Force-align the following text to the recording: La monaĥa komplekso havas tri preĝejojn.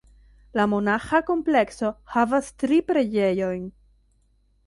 La 0.59 0.63
monaĥa 0.69 1.19
komplekso 1.27 1.91
havas 2.15 2.49
tri 2.63 2.81
preĝejojn. 2.87 3.71